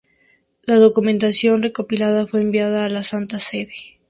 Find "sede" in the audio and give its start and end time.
3.39-3.71